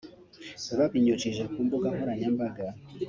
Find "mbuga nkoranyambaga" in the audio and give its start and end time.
1.65-2.65